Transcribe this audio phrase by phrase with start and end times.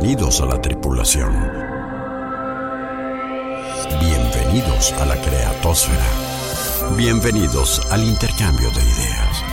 [0.00, 1.30] Bienvenidos a la tripulación.
[4.00, 6.96] Bienvenidos a la creatosfera.
[6.96, 9.44] Bienvenidos al intercambio de ideas.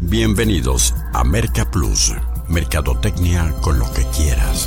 [0.00, 2.14] Bienvenidos a Merca Plus,
[2.48, 4.66] Mercadotecnia con lo que quieras.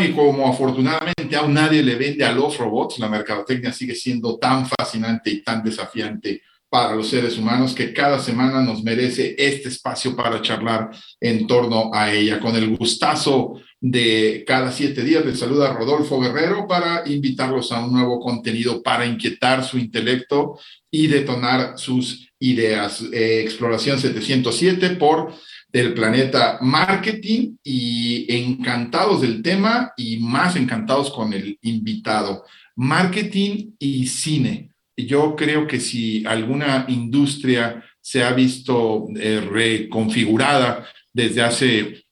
[0.00, 4.66] Y como afortunadamente aún nadie le vende a los robots, la mercadotecnia sigue siendo tan
[4.66, 10.16] fascinante y tan desafiante para los seres humanos que cada semana nos merece este espacio
[10.16, 12.40] para charlar en torno a ella.
[12.40, 17.92] Con el gustazo de cada siete días, les saluda Rodolfo Guerrero para invitarlos a un
[17.92, 20.58] nuevo contenido para inquietar su intelecto
[20.90, 23.04] y detonar sus ideas.
[23.12, 25.32] Eh, Exploración 707 por
[25.74, 32.44] del planeta marketing y encantados del tema y más encantados con el invitado.
[32.76, 34.70] Marketing y cine.
[34.96, 42.04] Yo creo que si alguna industria se ha visto eh, reconfigurada desde hace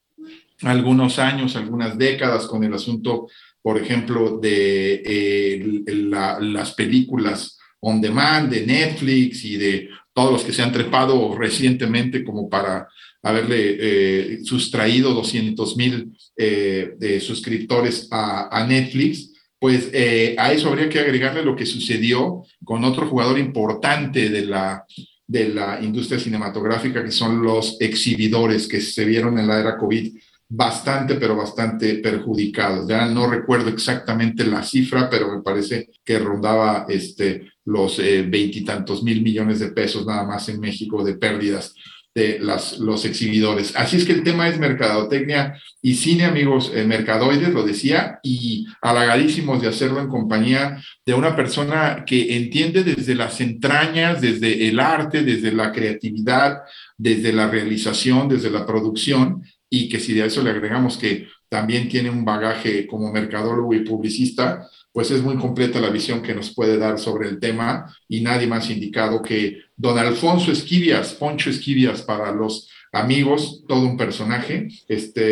[0.63, 3.27] algunos años, algunas décadas, con el asunto,
[3.61, 5.83] por ejemplo, de eh,
[6.41, 12.25] las películas on demand de Netflix y de todos los que se han trepado recientemente
[12.25, 12.89] como para
[13.23, 20.99] haberle eh, sustraído 200 mil eh, suscriptores a, Netflix, pues eh, a eso habría que
[20.99, 24.85] agregarle lo que sucedió con otro jugador importante de la,
[25.25, 30.17] de la industria cinematográfica, que son los exhibidores que se vieron en la era COVID
[30.49, 32.87] bastante, pero bastante perjudicados.
[32.89, 39.23] Ya no recuerdo exactamente la cifra, pero me parece que rondaba este, los veintitantos mil
[39.23, 41.73] millones de pesos nada más en México de pérdidas
[42.15, 43.75] de las, los exhibidores.
[43.75, 48.67] Así es que el tema es mercadotecnia y cine, amigos, eh, mercadoides, lo decía, y
[48.81, 54.79] halagadísimos de hacerlo en compañía de una persona que entiende desde las entrañas, desde el
[54.79, 56.59] arte, desde la creatividad,
[56.97, 61.89] desde la realización, desde la producción, y que si de eso le agregamos que también
[61.89, 66.53] tiene un bagaje como mercadólogo y publicista, pues es muy completa la visión que nos
[66.53, 72.03] puede dar sobre el tema y nadie más indicado que don Alfonso Esquivias, Poncho Esquivias
[72.03, 75.23] para los amigos, todo un personaje, este,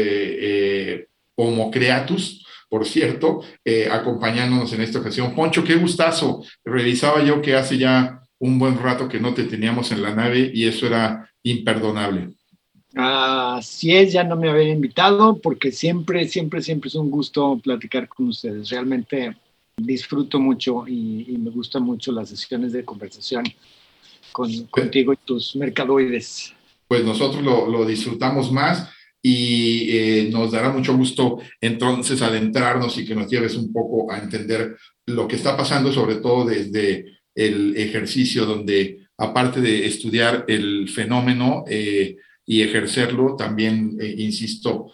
[0.96, 5.36] eh, Homo Creatus, por cierto, eh, acompañándonos en esta ocasión.
[5.36, 6.44] Poncho, qué gustazo.
[6.66, 10.52] Revisaba yo que hace ya un buen rato que no te teníamos en la nave
[10.54, 12.30] y eso era imperdonable.
[12.96, 18.08] Así es, ya no me habían invitado porque siempre, siempre, siempre es un gusto platicar
[18.08, 18.70] con ustedes.
[18.70, 19.36] Realmente
[19.84, 23.44] disfruto mucho y, me gustan mucho las sesiones de conversación
[24.32, 26.54] con, contigo y tus mercadoides.
[26.88, 28.90] Pues nosotros lo, disfrutamos más
[29.22, 34.18] y eh, nos dará mucho gusto entonces adentrarnos y que nos lleves un poco a
[34.18, 34.76] entender
[35.06, 41.64] lo que está pasando, sobre todo desde el ejercicio donde, aparte de estudiar el fenómeno
[41.68, 44.92] eh, y ejercerlo, también, eh, insisto,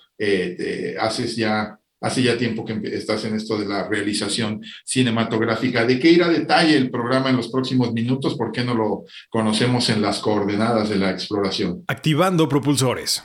[0.99, 5.85] haces ya Hace ya tiempo que estás en esto de la realización cinematográfica.
[5.85, 8.35] ¿De qué irá a detalle el programa en los próximos minutos?
[8.35, 11.83] ¿Por qué no lo conocemos en las coordenadas de la exploración?
[11.87, 13.21] Activando propulsores.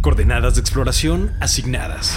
[0.00, 2.16] Coordenadas de exploración asignadas.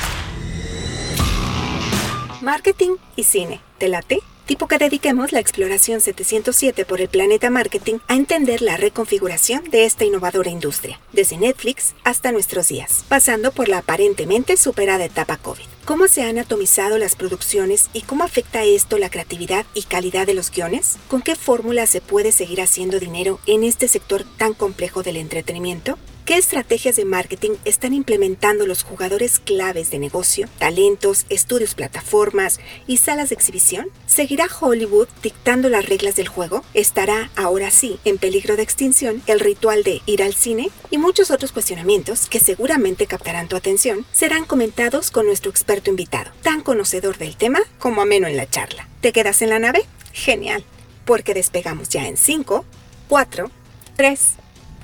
[2.41, 3.61] Marketing y cine.
[3.77, 4.19] ¿Te late?
[4.49, 9.85] Tipo que dediquemos la exploración 707 por el planeta marketing a entender la reconfiguración de
[9.85, 15.61] esta innovadora industria, desde Netflix hasta nuestros días, pasando por la aparentemente superada etapa COVID.
[15.85, 20.33] ¿Cómo se han atomizado las producciones y cómo afecta esto la creatividad y calidad de
[20.33, 20.97] los guiones?
[21.09, 25.99] ¿Con qué fórmula se puede seguir haciendo dinero en este sector tan complejo del entretenimiento?
[26.29, 32.97] ¿Qué estrategias de marketing están implementando los jugadores claves de negocio, talentos, estudios, plataformas y
[32.97, 33.87] salas de exhibición?
[34.05, 36.63] ¿Seguirá Hollywood dictando las reglas del juego?
[36.75, 40.69] ¿Estará ahora sí en peligro de extinción el ritual de ir al cine?
[40.91, 46.29] Y muchos otros cuestionamientos que seguramente captarán tu atención serán comentados con nuestro experto invitado,
[46.43, 48.87] tan conocedor del tema como ameno en la charla.
[49.01, 49.83] ¿Te quedas en la nave?
[50.13, 50.63] Genial,
[51.05, 52.65] porque despegamos ya en 5,
[53.07, 53.49] 4,
[53.95, 54.21] 3,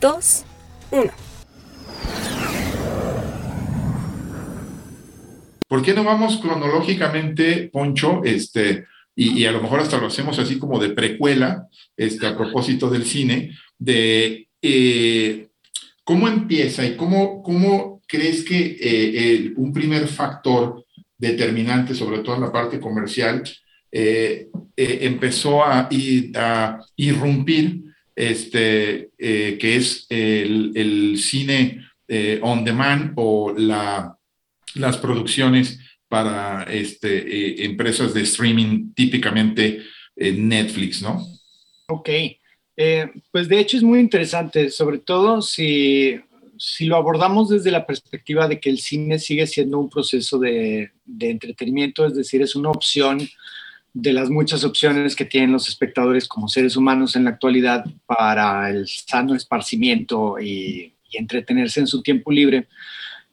[0.01, 0.43] 2,
[0.89, 1.24] 1.
[5.67, 8.21] ¿Por qué no vamos cronológicamente, Poncho?
[8.23, 8.85] Este,
[9.15, 11.67] y, a lo mejor hasta lo hacemos así como de precuela,
[11.97, 15.47] este, a propósito del cine, de eh,
[16.03, 20.85] cómo empieza y cómo, cómo crees que eh, un primer factor
[21.17, 23.43] determinante, sobre todo en la parte comercial,
[23.91, 24.47] eh,
[24.77, 25.89] empezó a,
[26.35, 27.81] a, irrumpir,
[28.15, 31.84] este, que es el, el cine
[32.41, 34.15] on demand o la
[34.75, 39.81] las producciones para este, eh, empresas de streaming, típicamente
[40.15, 41.25] eh, Netflix, ¿no?
[41.87, 42.09] Ok,
[42.77, 46.19] Eh, pues de hecho es muy interesante, sobre todo si,
[46.57, 50.91] si, lo abordamos desde la perspectiva de que el cine sigue siendo un proceso de,
[51.05, 53.25] de entretenimiento, es decir, es una opción
[53.93, 58.69] de las muchas opciones que tienen los espectadores como seres humanos en la actualidad para
[58.69, 62.67] el sano esparcimiento y, entretenerse en su tiempo libre.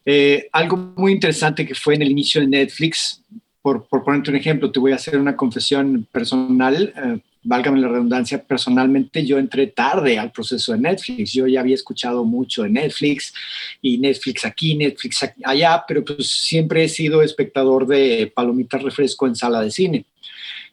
[0.04, 3.22] Eh, algo muy interesante que fue en el inicio de Netflix,
[3.60, 7.88] por, por ponerte un ejemplo, te voy a hacer una confesión personal, eh, válgame la
[7.88, 12.70] redundancia, personalmente yo entré tarde al proceso de Netflix, yo ya había escuchado mucho de
[12.70, 13.32] Netflix
[13.80, 19.36] y Netflix aquí, Netflix allá, pero pues siempre he sido espectador de palomitas refresco en
[19.36, 20.04] sala de cine.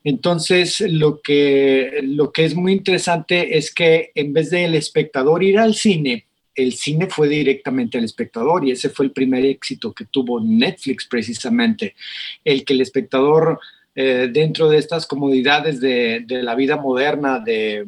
[0.04, 5.60] Entonces, lo que, lo que es muy interesante es que en vez del espectador ir
[5.60, 6.25] al cine,
[6.62, 11.06] el cine fue directamente al espectador y ese fue el primer éxito que tuvo Netflix
[11.06, 11.96] precisamente,
[12.44, 13.60] el que el espectador
[13.96, 17.88] eh, dentro de estas comodidades de, de, la vida moderna de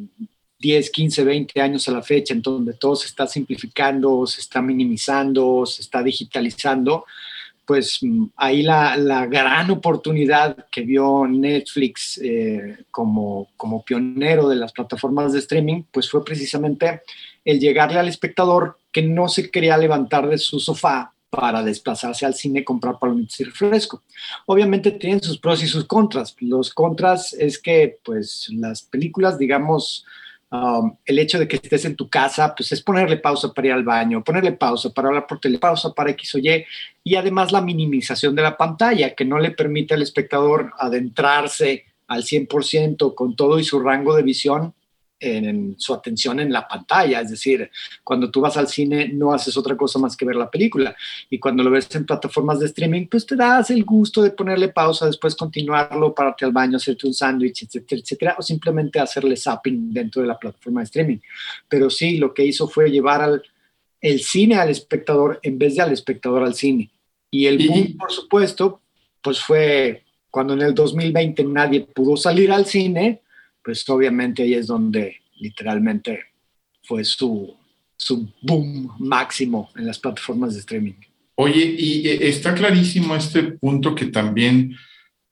[0.58, 4.62] 10, 15, 20 años a la fecha, en donde todo se está simplificando, se está
[4.62, 7.04] minimizando, se está digitalizando,
[7.72, 14.72] pues mm, ahí la, gran oportunidad que vio Netflix eh, como, como pionero de las
[14.72, 17.00] plataformas de streaming, pues fue precisamente
[17.46, 22.34] el llegarle al espectador que no se quería levantar de su sofá para desplazarse al
[22.34, 24.02] cine, comprar palomitas y refresco.
[24.44, 26.36] Obviamente tienen sus pros y sus contras.
[26.40, 30.04] Los contras es que, pues, las películas, digamos,
[30.52, 33.72] Um, el hecho de que estés en tu casa, pues es ponerle pausa para ir
[33.72, 36.66] al baño, ponerle pausa para hablar por telepausa, para X o Y,
[37.02, 42.24] y además la minimización de la pantalla, que no le permite al espectador adentrarse al
[42.24, 44.74] 100% con todo y su rango de visión
[45.22, 47.20] en su atención en la pantalla.
[47.20, 47.70] Es decir,
[48.02, 50.94] cuando tú vas al cine no haces otra cosa más que ver la película.
[51.30, 54.68] Y cuando lo ves en plataformas de streaming, pues te das el gusto de ponerle
[54.68, 59.92] pausa, después continuarlo, pararte al baño, hacerte un sándwich, etcétera, etcétera, o simplemente hacerle zapping
[59.92, 61.18] dentro de la plataforma de streaming.
[61.68, 63.42] Pero sí, lo que hizo fue llevar al,
[64.00, 66.90] el cine al espectador en vez de al espectador al cine.
[67.30, 68.80] Y el boom, por supuesto,
[69.22, 73.20] pues fue cuando en el 2020 nadie pudo salir al cine,
[73.64, 76.20] pues obviamente ahí es donde literalmente
[76.82, 77.54] fue su,
[77.96, 80.94] su boom máximo en las plataformas de streaming.
[81.36, 84.76] Oye, y eh, está clarísimo este punto que también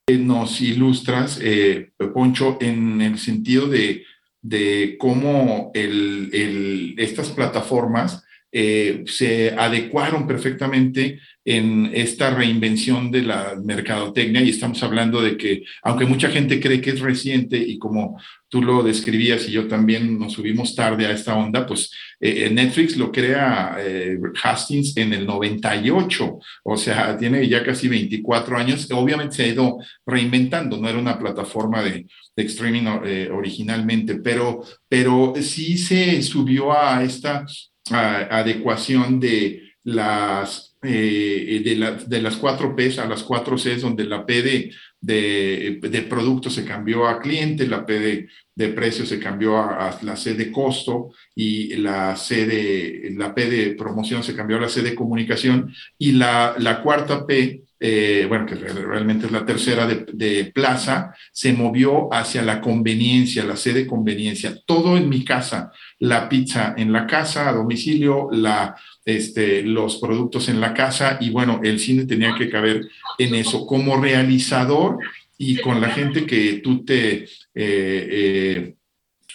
[0.07, 4.05] eh, nos ilustras, eh, Poncho, en el sentido de,
[4.41, 14.43] de cómo el, el, estas plataformas se adecuaron perfectamente en esta reinvención de la mercadotecnia.
[14.43, 18.63] Y estamos hablando de que, aunque mucha gente cree que es reciente y como tú
[18.63, 23.11] lo describías y yo también nos subimos tarde a esta onda, pues eh, Netflix lo
[23.11, 29.45] crea eh, Hastings en el 98, o sea, tiene ya casi 24 años, obviamente se
[29.45, 32.07] ha ido reinventando, no era una plataforma de,
[32.37, 37.47] de streaming eh, originalmente, pero, pero sí se subió a esta
[37.93, 44.25] adecuación de las eh, de, de, las cuatro P's a las cuatro C's, donde la
[44.25, 49.59] P de, de, producto se cambió a cliente, la P de, de precio se cambió
[49.59, 54.57] a, la C de costo y la C de, la P de promoción se cambió
[54.57, 55.71] a la C de comunicación.
[55.99, 61.55] Y la, la cuarta P eh, bueno, que realmente es la tercera de, plaza, se
[61.55, 64.55] movió hacia la conveniencia, la C de conveniencia.
[64.67, 70.51] Todo en mi casa, la pizza en la casa, a domicilio, la este, los productos
[70.51, 73.67] en la casa y bueno, el cine tenía que caber en eso.
[73.67, 74.99] Como realizador
[75.39, 78.75] y con la gente que tú te eh,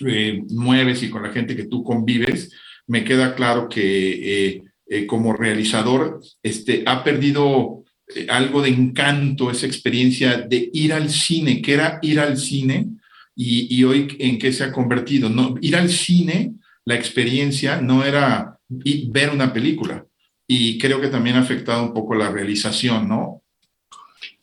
[0.01, 2.51] eh, mueves y con la gente que tú convives,
[2.85, 4.61] me queda claro que
[5.07, 7.84] como realizador este, ha perdido
[8.29, 12.87] algo de encanto, esa experiencia de ir al cine, que era ir al cine
[13.35, 15.29] y, y hoy en qué se ha convertido.
[15.29, 16.53] No, ir al cine,
[16.85, 20.05] la experiencia no era ver una película.
[20.47, 23.41] Y creo que también ha afectado un poco la realización, ¿no?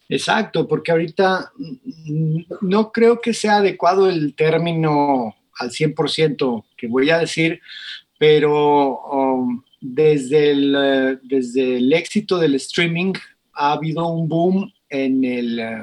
[0.08, 1.52] Exacto, porque ahorita
[2.60, 7.60] no creo que sea adecuado el término al 100% que voy a decir,
[8.18, 13.14] pero um, desde, el, eh, desde el éxito del streaming
[13.54, 15.82] ha habido un boom en el, eh,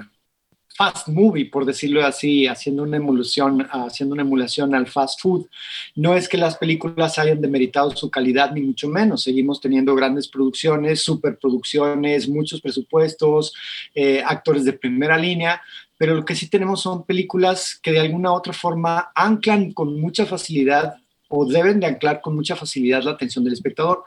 [0.79, 5.45] fast movie, por decirlo así, haciendo una emulación, haciendo una emulación al fast food.
[5.93, 9.23] No es que las películas hayan demeritado su calidad, ni mucho menos.
[9.23, 13.53] Seguimos teniendo grandes producciones, superproducciones, muchos presupuestos,
[13.93, 15.61] eh, actores de primera línea,
[15.97, 19.99] pero lo que sí tenemos son películas que de alguna u otra forma anclan con
[19.99, 20.95] mucha facilidad
[21.27, 24.05] o deben de anclar con mucha facilidad la atención del espectador,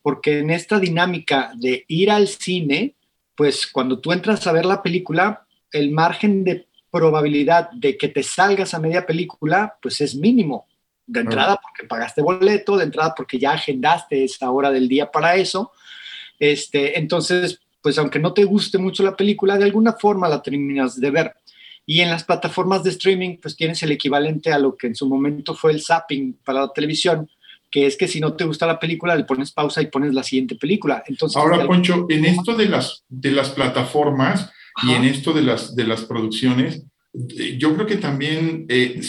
[0.00, 2.94] porque en esta dinámica de ir al cine,
[3.34, 8.22] pues cuando tú entras a ver la película, el margen de probabilidad de que te
[8.22, 10.66] salgas a media película, pues es mínimo.
[11.06, 15.34] De entrada porque pagaste boleto, de entrada porque ya agendaste esa hora del día para
[15.34, 15.72] eso.
[16.38, 20.98] Este, entonces, pues aunque no te guste mucho la película, de alguna forma la terminas
[20.98, 21.34] de ver.
[21.84, 25.06] Y en las plataformas de streaming, pues tienes el equivalente a lo que en su
[25.06, 27.28] momento fue el zapping para la televisión,
[27.74, 30.22] que es que si no te gusta la película, le pones pausa y pones la
[30.22, 31.02] siguiente película.
[31.08, 34.48] Entonces, Ahora, Poncho, en esto de las, de las plataformas
[34.84, 36.84] y en esto de las, de las producciones,
[37.58, 39.00] yo creo que también eh,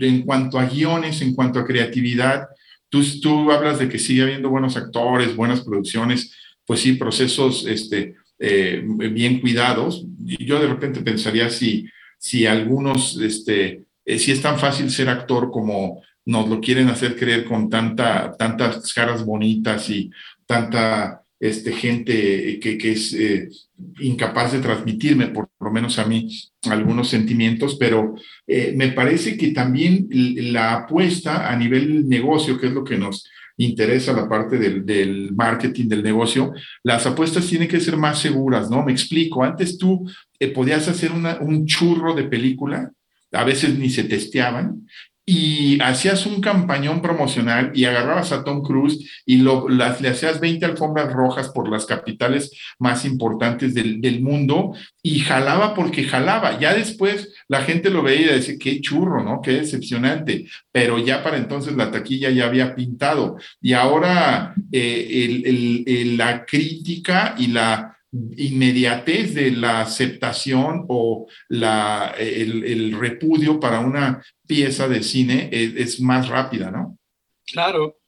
[0.00, 2.48] en cuanto a guiones, en cuanto a creatividad,
[2.88, 6.34] tú, tú hablas de que sigue habiendo buenos actores, buenas producciones,
[6.66, 10.04] pues sí, procesos este, eh, bien cuidados.
[10.18, 11.86] Yo de repente pensaría si,
[12.18, 17.16] si algunos, este, eh, si es tan fácil ser actor como nos lo quieren hacer
[17.16, 20.10] creer con tanta, tantas caras bonitas y
[20.44, 23.48] tanta este, gente que, que es eh,
[24.00, 26.28] incapaz de transmitirme, por lo menos a mí,
[26.68, 28.14] algunos sentimientos, pero
[28.74, 33.24] me parece que también la apuesta a nivel negocio, que es lo que nos
[33.56, 36.52] interesa la parte del, marketing del negocio,
[36.82, 38.84] las apuestas tienen que ser más seguras, ¿no?
[38.84, 42.90] Me explico, antes tú eh, podías hacer un churro de película,
[43.32, 44.86] a veces ni se testeaban,
[45.28, 50.38] y hacías un campañón promocional y agarrabas a Tom Cruise y lo, las, le hacías
[50.38, 56.60] 20 alfombras rojas por las capitales más importantes del, del, mundo y jalaba porque jalaba.
[56.60, 59.40] Ya después la gente lo veía y decía, qué churro, ¿no?
[59.40, 60.46] Qué decepcionante.
[60.70, 63.36] Pero ya para entonces la taquilla ya había pintado.
[63.60, 67.96] Y ahora eh, la crítica y la
[68.36, 76.00] inmediatez de la aceptación o la, el, repudio para una pieza de cine es, es,
[76.00, 76.98] más rápida, ¿no?
[77.44, 77.98] Claro,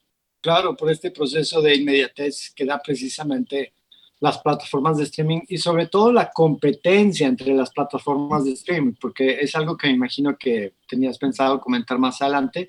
[0.40, 3.72] claro, por este proceso de inmediatez que da precisamente
[4.20, 9.38] las plataformas de streaming y sobre todo la competencia entre las plataformas de streaming, porque
[9.40, 12.68] es algo que me imagino que tenías pensado comentar más adelante,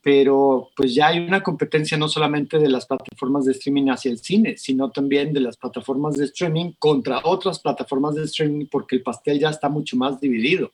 [0.00, 4.18] pero pues ya hay una competencia no solamente de las plataformas de streaming hacia el
[4.18, 9.02] cine, sino también de las plataformas de streaming contra otras plataformas de streaming, porque el
[9.02, 10.72] pastel ya está mucho más dividido.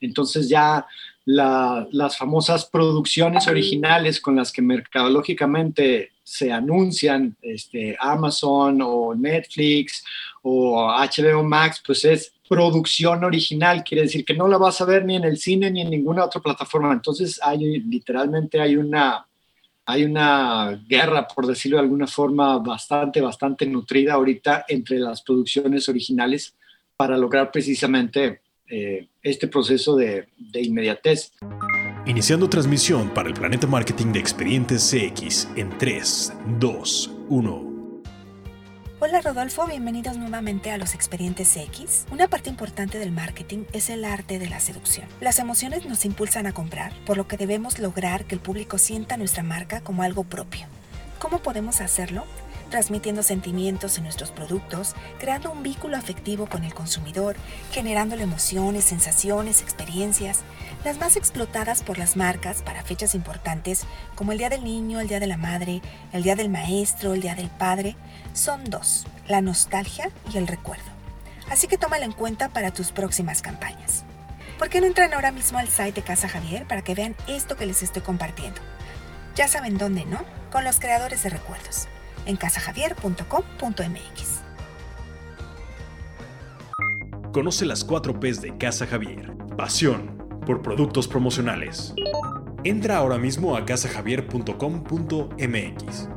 [0.00, 0.86] Entonces ya
[1.24, 10.04] la, las famosas producciones originales con las que mercadológicamente se anuncian este, Amazon o Netflix
[10.42, 15.04] o HBO Max, pues es producción original, quiere decir que no la vas a ver
[15.04, 16.92] ni en el cine ni en ninguna otra plataforma.
[16.92, 19.26] Entonces hay literalmente hay una
[19.84, 25.88] hay una guerra, por decirlo de alguna forma, bastante, bastante nutrida ahorita entre las producciones
[25.88, 26.54] originales
[26.96, 31.32] para lograr precisamente eh, este proceso de, de inmediatez.
[32.06, 37.72] Iniciando transmisión para el Planeta Marketing de Expedientes CX en 3, 2, 1.
[39.04, 42.06] Hola Rodolfo, bienvenidos nuevamente a los expedientes X.
[42.12, 45.08] Una parte importante del marketing es el arte de la seducción.
[45.20, 49.16] Las emociones nos impulsan a comprar, por lo que debemos lograr que el público sienta
[49.16, 50.68] nuestra marca como algo propio.
[51.18, 52.24] ¿Cómo podemos hacerlo?
[52.72, 57.36] Transmitiendo sentimientos en nuestros productos, creando un vínculo afectivo con el consumidor,
[57.70, 60.40] generándole emociones, sensaciones, experiencias,
[60.82, 65.08] las más explotadas por las marcas para fechas importantes como el Día del Niño, el
[65.08, 65.82] Día de la Madre,
[66.14, 67.94] el Día del Maestro, el Día del Padre,
[68.32, 70.90] son dos, la nostalgia y el recuerdo.
[71.50, 74.04] Así que tómala en cuenta para tus próximas campañas.
[74.58, 77.54] ¿Por qué no entran ahora mismo al site de Casa Javier para que vean esto
[77.54, 78.62] que les estoy compartiendo?
[79.34, 80.24] Ya saben dónde, ¿no?
[80.50, 81.86] Con los creadores de recuerdos
[82.26, 84.42] en casajavier.com.mx.
[87.32, 89.32] Conoce las 4 P's de Casa Javier.
[89.56, 91.94] Pasión por productos promocionales.
[92.64, 96.08] Entra ahora mismo a casajavier.com.mx.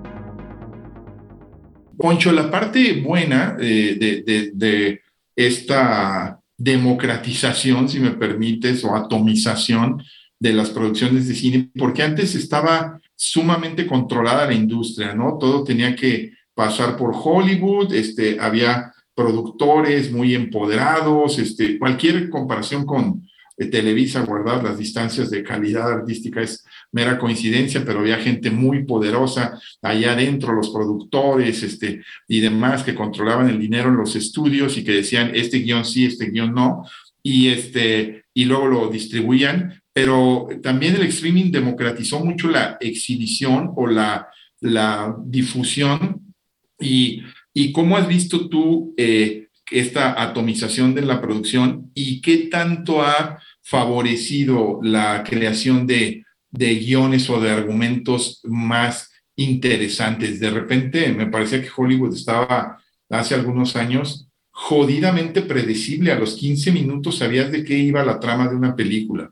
[1.97, 5.01] Poncho, la parte buena eh, de, de, de,
[5.35, 10.03] esta democratización, si me permites, o atomización
[10.39, 15.37] de las producciones de cine, porque antes estaba sumamente controlada la industria, ¿no?
[15.39, 23.25] Todo tenía que pasar por Hollywood, este, había productores muy empoderados, este, cualquier comparación con
[23.57, 28.83] eh, Televisa, guardar las distancias de calidad artística es mera coincidencia, pero había gente muy
[28.83, 34.77] poderosa allá adentro, los productores este, y demás que controlaban el dinero en los estudios
[34.77, 36.83] y que decían este guion sí, este guion no,
[37.23, 43.87] y, este, y luego lo distribuían, pero también el streaming democratizó mucho la exhibición o
[43.87, 44.27] la,
[44.59, 46.35] la difusión
[46.77, 47.23] y,
[47.53, 53.39] y cómo has visto tú eh, esta atomización de la producción y qué tanto ha
[53.63, 60.41] favorecido la creación de, de guiones o de argumentos más interesantes.
[60.41, 66.11] De repente me parecía que Hollywood estaba hace algunos años jodidamente predecible.
[66.11, 69.31] A los 15 minutos sabías de qué iba la trama de una película.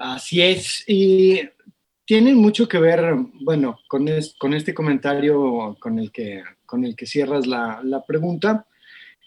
[0.00, 0.82] Así es.
[0.86, 1.40] Y
[2.06, 7.04] tienen mucho que ver, bueno, con, con este comentario con el que, con el que
[7.04, 8.66] cierras la, la, pregunta,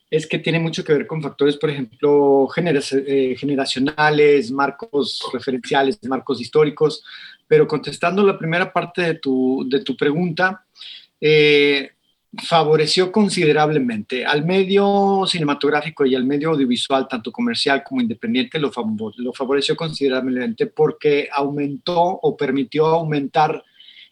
[0.10, 6.42] es que tiene mucho que ver con factores, por ejemplo, eh, generacionales, marcos referenciales, marcos
[6.42, 7.04] históricos,
[7.48, 10.66] pero contestando la primera parte de tu, de tu pregunta,
[11.22, 11.92] eh,
[12.42, 18.72] favoreció considerablemente al medio cinematográfico y al medio audiovisual, tanto comercial como independiente, lo,
[19.18, 23.64] lo favoreció considerablemente porque aumentó o permitió aumentar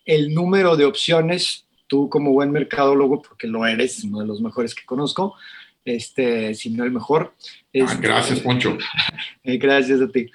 [0.05, 4.75] el número de opciones, tú como buen mercadólogo, porque lo eres, uno de los mejores
[4.75, 5.35] que conozco,
[5.83, 7.33] este, si no el mejor.
[7.39, 8.77] Ah, este, gracias, Poncho.
[9.43, 10.29] Eh, gracias a ti.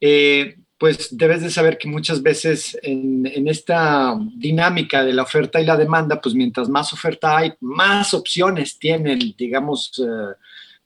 [0.00, 5.64] Eh, pues debes de saber que muchas veces en, esta dinámica de la oferta y
[5.64, 10.34] la demanda, pues mientras más oferta hay, más opciones tienen, digamos, eh,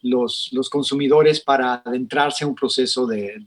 [0.02, 3.46] los, los, consumidores para adentrarse a un proceso de,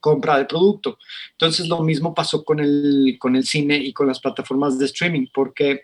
[0.00, 0.96] compra de producto.
[1.32, 5.26] Entonces lo mismo pasó con el, con el cine y con las plataformas de streaming,
[5.30, 5.82] porque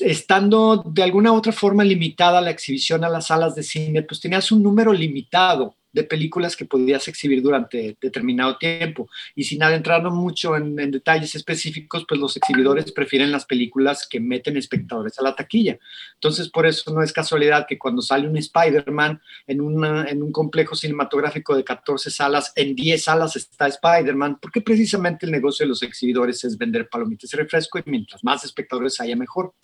[0.00, 4.20] estando de alguna u otra forma limitada la exhibición a las salas de cine, pues
[4.20, 9.08] tenías un número limitado de películas que podías exhibir durante determinado tiempo.
[9.34, 14.58] Y sin adentrarnos mucho en, detalles específicos, pues los exhibidores prefieren las películas que meten
[14.58, 15.78] espectadores a la taquilla.
[16.12, 19.58] Entonces, por eso no es casualidad que cuando sale un Spider-Man en,
[20.06, 25.32] en un complejo cinematográfico de 14 salas, en 10 salas está Spider-Man, porque precisamente el
[25.32, 29.54] negocio de los exhibidores es vender palomitas y refresco y mientras más espectadores haya, mejor.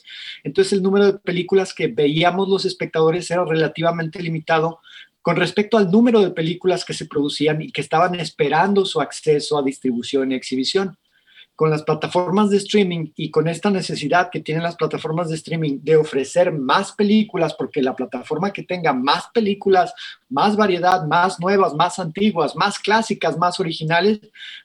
[0.44, 4.80] Entonces, el número de películas que veíamos los espectadores era relativamente limitado
[5.22, 9.56] con respecto al número de películas que se producían y que estaban esperando su acceso
[9.56, 10.98] a distribución y exhibición.
[11.54, 15.80] Con las plataformas de streaming y con esta necesidad que tienen las plataformas de streaming
[15.82, 19.94] de ofrecer más películas, porque la plataforma que tenga más películas,
[20.30, 24.18] más variedad, más nuevas, más antiguas, más clásicas, más originales,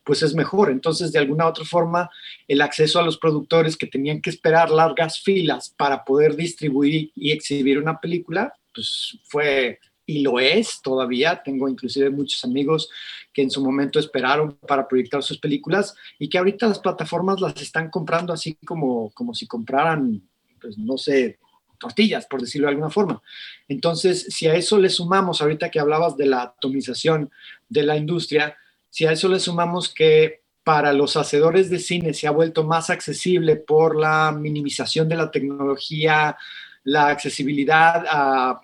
[0.03, 0.71] pues es mejor.
[0.71, 2.09] Entonces, de alguna otra forma,
[2.47, 7.31] el acceso a los productores que tenían que esperar largas filas para poder distribuir y
[7.31, 11.43] exhibir una película, pues fue y lo es todavía.
[11.43, 12.89] Tengo inclusive muchos amigos
[13.31, 17.61] que en su momento esperaron para proyectar sus películas y que ahorita las plataformas las
[17.61, 20.23] están comprando así como, como si compraran,
[20.59, 21.37] pues no sé,
[21.77, 23.21] tortillas, por decirlo de alguna forma.
[23.67, 27.29] Entonces, si a eso le sumamos, ahorita que hablabas de la atomización
[27.69, 28.55] de la industria,
[28.89, 32.89] si a eso le sumamos que para los hacedores de cine se ha vuelto más
[32.89, 36.37] accesible por la minimización de la tecnología,
[36.87, 38.61] la accesibilidad a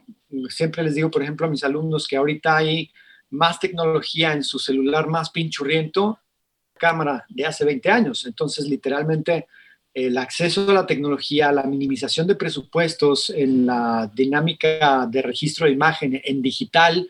[0.50, 2.90] siempre les digo, por ejemplo, a mis alumnos que ahorita hay
[3.32, 6.20] más tecnología en su celular más pinchurriento,
[6.74, 8.26] cámara de hace 20 años.
[8.26, 9.48] Entonces, literalmente,
[9.94, 15.74] el acceso a la tecnología, la minimización de presupuestos en la dinámica de registro de
[15.74, 17.06] imagen en digital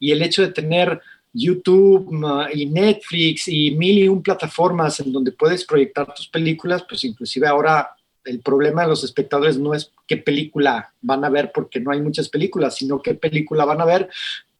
[0.00, 1.00] y el hecho de tener
[1.32, 2.10] YouTube
[2.52, 7.46] y Netflix y mil y un plataformas en donde puedes proyectar tus películas, pues inclusive
[7.46, 7.95] ahora
[8.26, 12.00] el problema de los espectadores no es qué película van a ver porque no hay
[12.00, 14.08] muchas películas, sino qué película van a ver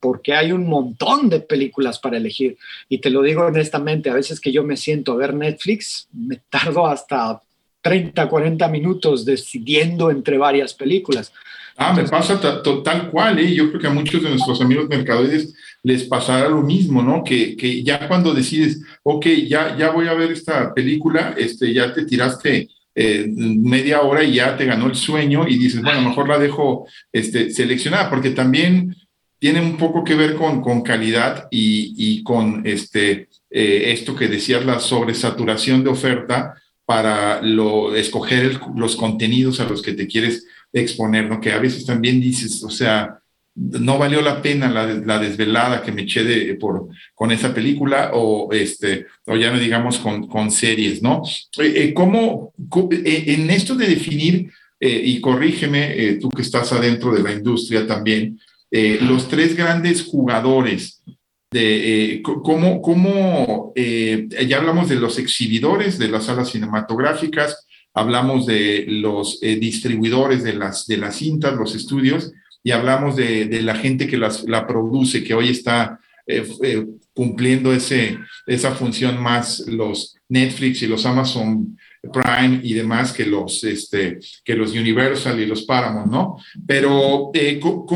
[0.01, 2.57] porque hay un montón de películas para elegir.
[2.89, 6.41] Y te lo digo honestamente, a veces que yo me siento a ver Netflix, me
[6.49, 7.41] tardo hasta
[7.83, 11.33] 30, 40 minutos decidiendo entre varias películas.
[11.77, 13.55] Ah, me pasa tal cual, ¿eh?
[13.55, 17.23] Yo creo que a muchos de nuestros amigos mercaderes les pasará lo mismo, ¿no?
[17.23, 21.93] Que, que, ya cuando decides, ok, ya, ya voy a ver esta película, este, ya
[21.93, 26.29] te tiraste eh, media hora y ya te ganó el sueño y dices, bueno, mejor
[26.29, 28.97] la dejo este, seleccionada, porque también
[29.39, 34.29] tiene un poco que ver con, con calidad y, y con este, eh, esto que
[34.29, 36.55] decías, la sobresaturación de oferta
[36.87, 41.41] para lo, escoger los contenidos a los que te quieres exponer, ¿no?
[41.41, 43.21] Que a veces también dices, o sea,
[43.57, 48.11] no valió la pena la, la, desvelada que me eché de, por, con esa película
[48.12, 51.23] o, este, o ya no digamos con, con series, ¿no?
[51.59, 52.53] Eh, eh ¿Cómo,
[52.90, 57.87] eh, en esto de definir, eh, y corrígeme, tú que estás adentro de la industria
[57.87, 58.38] también,
[58.71, 61.03] los tres grandes jugadores
[61.51, 67.64] de cómo, cómo ya hablamos de los exhibidores de las salas cinematográficas,
[67.95, 72.33] hablamos de los distribuidores de las, de las cintas, los estudios,
[72.67, 76.85] y hablamos de, de la gente que las, la produce, que hoy está eh, eh,
[77.15, 81.79] cumpliendo ese, esa función más los Netflix y los Amazon
[82.13, 86.39] Prime y demás que los, este, que los Universal y los Paramount, ¿no?
[86.67, 87.87] Pero, eh, ¿cómo,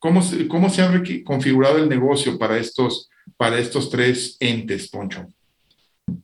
[0.00, 5.28] cómo, ¿cómo se ha configurado el negocio para estos, para estos tres entes, Poncho?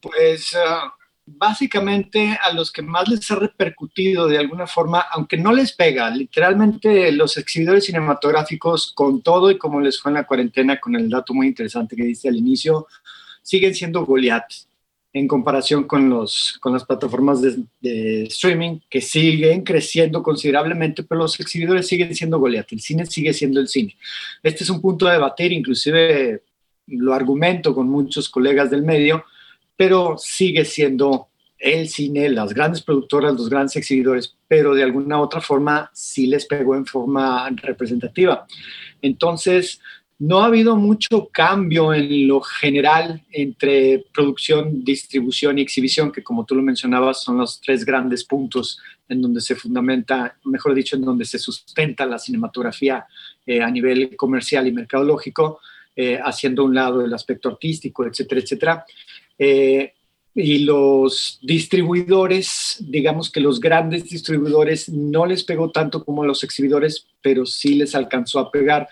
[0.00, 0.90] Pues uh,
[1.36, 6.10] básicamente a los que más les ha repercutido de alguna forma, aunque no les pega,
[6.10, 11.08] literalmente los exhibidores cinematográficos, con todo y como les fue en la cuarentena, con el
[11.08, 12.86] dato muy interesante que dice al inicio,
[13.42, 14.66] siguen siendo Goliath.
[15.12, 21.40] en comparación con, los, con las plataformas de, streaming que siguen creciendo considerablemente, pero los
[21.40, 23.96] exhibidores siguen siendo Goliath, el cine sigue siendo el cine.
[24.42, 26.42] Este es un punto de debatir, inclusive
[26.86, 29.24] lo argumento con muchos colegas del medio,
[29.80, 35.40] pero sigue siendo el cine, las grandes productoras, los grandes exhibidores, pero de alguna otra
[35.40, 38.46] forma sí les pegó en forma representativa.
[39.00, 39.80] Entonces,
[40.18, 46.44] no ha habido mucho cambio en lo general entre producción, distribución y exhibición, que como
[46.44, 51.06] tú lo mencionabas, son los tres grandes puntos en donde se fundamenta, mejor dicho, en
[51.06, 53.06] donde se sustenta la cinematografía
[53.46, 55.60] eh, a nivel comercial y mercadológico,
[55.96, 58.84] eh, haciendo un lado el aspecto artístico, etcétera, etcétera.
[59.40, 59.92] Eh,
[60.32, 67.08] y los distribuidores, digamos que los grandes distribuidores no les pegó tanto como los exhibidores,
[67.20, 68.88] pero sí les alcanzó a pegar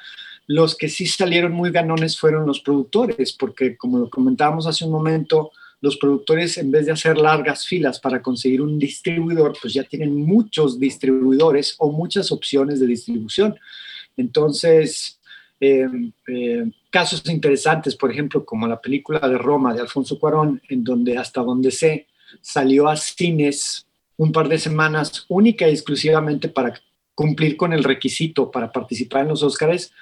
[0.48, 4.92] los que sí salieron muy ganones fueron los productores, porque como lo comentábamos hace un
[4.92, 9.84] momento, los productores en vez de hacer largas filas para conseguir un distribuidor, pues ya
[9.84, 13.56] tienen muchos distribuidores o muchas opciones de distribución.
[14.16, 15.17] Entonces,
[15.61, 15.88] eh,
[16.29, 21.18] eh, casos interesantes, por ejemplo, como la película de Roma de Alfonso Cuarón, en donde
[21.18, 22.07] hasta donde sé,
[22.40, 26.75] salió a cines un par de semanas única y exclusivamente para
[27.14, 29.92] cumplir con el requisito para participar en los Óscares,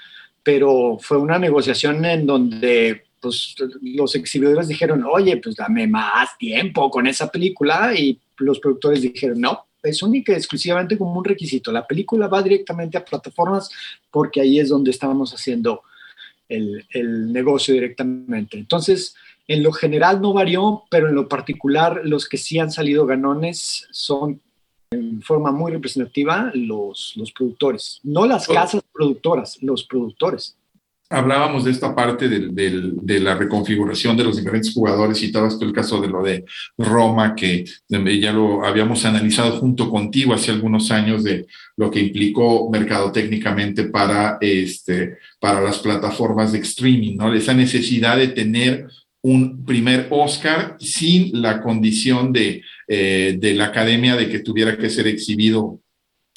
[0.43, 6.91] pero fue una negociación en donde pues, los exhibidores dijeron, oye, pues dame más tiempo
[6.91, 11.73] con esa película y los productores dijeron, no, es única y exclusivamente como un requisito.
[11.73, 13.71] La película va directamente a plataformas
[14.11, 15.83] porque ahí es donde estábamos haciendo
[16.49, 18.57] el, el negocio directamente.
[18.59, 19.15] Entonces,
[19.49, 23.87] en lo general no varió, pero en lo particular los que sí han salido ganones
[23.91, 24.41] son
[24.91, 30.57] en forma muy representativa los, los productores, no las casas productoras, los productores.
[31.09, 35.73] Hablábamos de esta parte de la reconfiguración de los diferentes jugadores, y todo esto el
[35.73, 36.45] caso de lo de
[36.77, 42.69] Roma, que ya lo habíamos analizado junto contigo hace algunos años de lo que implicó
[42.71, 47.33] mercadotécnicamente para, este, para las plataformas de streaming, ¿no?
[47.33, 48.87] Esa necesidad de tener
[49.23, 54.91] un primer Oscar sin la condición de, eh, de la academia de que tuviera que
[54.91, 55.81] ser exhibido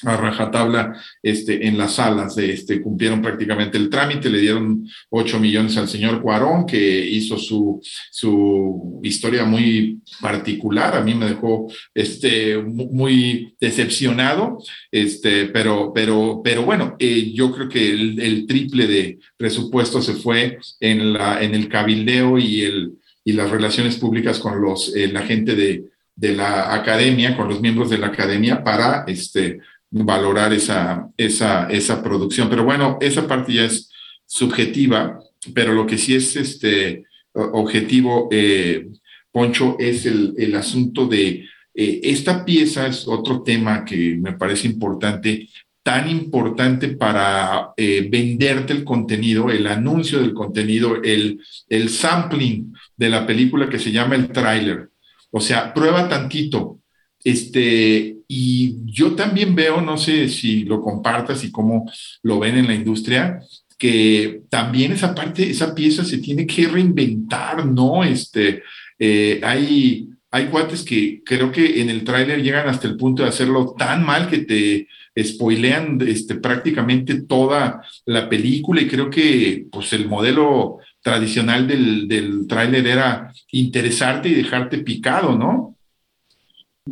[0.04, 5.76] a rajatabla este, en las salas, este, cumplieron prácticamente el trámite, le dieron 8 millones
[5.76, 12.58] al señor Cuarón, que hizo su, su historia muy particular, a mí me dejó este,
[12.58, 14.58] muy decepcionado,
[14.90, 20.58] este, pero, pero, pero bueno, eh, yo creo que el, triple de presupuesto se fue
[20.80, 22.92] en, la, en el cabildeo y, el,
[23.24, 25.84] y las relaciones públicas con los, eh, la gente de,
[26.20, 29.60] de la academia, con los miembros de la academia, para este,
[29.90, 32.48] valorar esa, esa, esa producción.
[32.48, 33.90] Pero bueno, esa parte ya es
[34.26, 35.18] subjetiva,
[35.54, 38.88] pero lo que sí es este objetivo, eh,
[39.32, 44.66] Poncho, es el, el asunto de eh, esta pieza, es otro tema que me parece
[44.66, 45.48] importante,
[45.82, 53.08] tan importante para eh, venderte el contenido, el anuncio del contenido, el, el sampling de
[53.08, 54.90] la película que se llama el tráiler.
[55.30, 56.80] O sea, prueba tantito,
[57.24, 61.90] este, y yo también veo, no sé si lo compartas y cómo
[62.22, 63.40] lo ven en la industria,
[63.76, 68.04] que también esa parte, esa pieza se tiene que reinventar, ¿no?
[68.04, 68.62] Este,
[69.00, 73.30] eh, hay, hay guates que creo que en el tráiler llegan hasta el punto de
[73.30, 74.86] hacerlo tan mal que te
[75.20, 82.46] spoilean este, prácticamente toda la película y creo que pues el modelo tradicional del, del
[82.46, 85.74] tráiler era interesarte y dejarte picado, ¿no?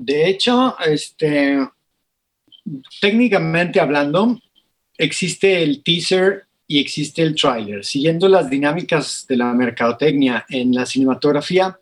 [0.01, 1.59] De hecho, este,
[3.01, 4.41] técnicamente hablando,
[4.97, 7.85] existe el teaser y existe el trailer.
[7.85, 11.79] Siguiendo las dinámicas de la mercadotecnia en la cinematografía,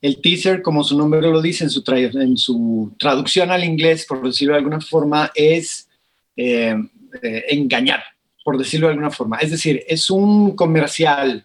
[0.00, 4.24] el teaser, como su nombre lo dice en su, en su traducción al inglés, por
[4.24, 5.88] decirlo de alguna forma, es
[6.36, 6.76] eh,
[7.22, 8.04] eh, engañar,
[8.44, 9.38] por decirlo de alguna forma.
[9.38, 11.44] Es decir, es un comercial,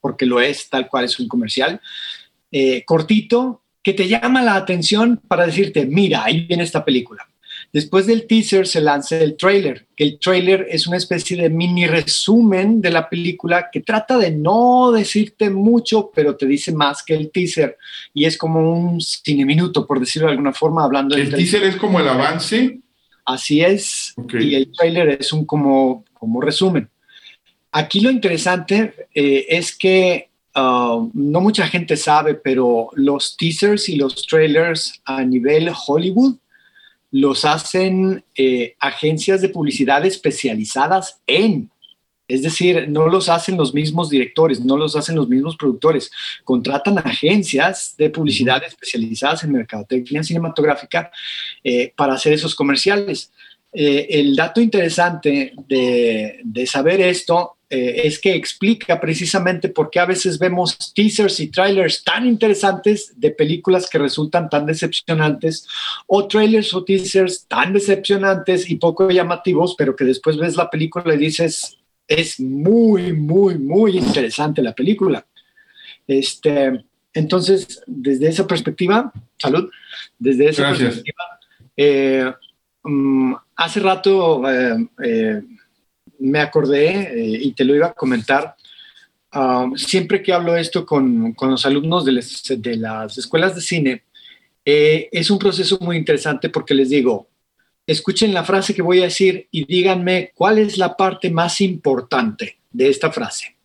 [0.00, 1.78] porque lo es, tal cual es un comercial,
[2.50, 7.26] eh, cortito, que te llama la atención para decirte, mira, ahí viene esta película.
[7.72, 11.86] Después del teaser se lanza el trailer, que el trailer es una especie de mini
[11.86, 17.14] resumen de la película que trata de no decirte mucho, pero te dice más que
[17.14, 17.76] el teaser.
[18.14, 21.76] Y es como un cine minuto, por decirlo de alguna forma, hablando ¿El teaser es
[21.76, 22.80] como el avance?
[23.26, 24.14] Así es.
[24.40, 26.88] Y el trailer es un como, como resumen.
[27.70, 30.27] Aquí lo interesante eh, es que
[30.58, 36.36] Um, no mucha gente sabe, pero los teasers y los trailers a nivel Hollywood
[37.12, 41.70] los hacen eh, agencias de publicidad especializadas en
[42.26, 46.10] Es decir, no los hacen los mismos directores, no los hacen los mismos productores.
[46.44, 51.10] Contratan agencias de publicidad especializadas en mercadotecnia cinematográfica
[51.62, 53.32] eh, para hacer esos comerciales.
[53.72, 60.00] Eh, el dato interesante de, de saber esto eh, es que explica precisamente por qué
[60.00, 65.68] a veces vemos teasers y trailers tan interesantes de películas que resultan tan decepcionantes
[66.06, 71.14] o trailers o teasers tan decepcionantes y poco llamativos, pero que después ves la película
[71.14, 71.76] y dices,
[72.06, 75.26] es muy, muy, muy interesante la película.
[76.06, 79.68] Este, entonces, desde esa perspectiva, salud,
[80.18, 81.38] desde esa perspectiva,
[81.76, 82.32] eh,
[82.82, 84.42] mm, hace rato...
[85.04, 85.42] Eh,
[86.18, 88.56] me acordé eh, y te lo iba a comentar.
[89.34, 94.04] Um, siempre que hablo esto con, con los alumnos de, de, las escuelas de cine,
[94.64, 97.28] eh, es un proceso muy interesante porque les digo,
[97.86, 102.58] escuchen la frase que voy a decir y díganme cuál es la parte más importante
[102.70, 103.56] de esta frase.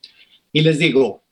[0.51, 1.23] Y les digo,